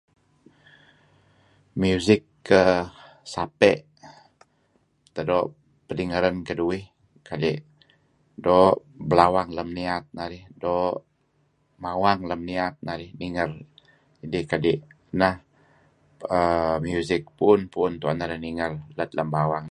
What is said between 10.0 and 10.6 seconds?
narih,